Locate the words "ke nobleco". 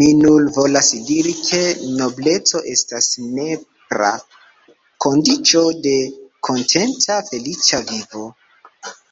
1.50-2.64